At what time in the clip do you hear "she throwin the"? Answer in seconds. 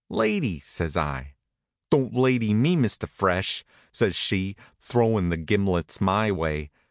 4.15-5.37